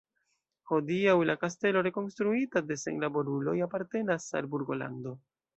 Hodiaŭ 0.71 1.13
la 1.31 1.35
kastelo, 1.41 1.83
rekonstruita 1.89 2.63
de 2.71 2.79
senlaboruloj, 2.87 3.57
apartenas 3.69 4.29
al 4.41 4.53
Burgolando. 4.57 5.19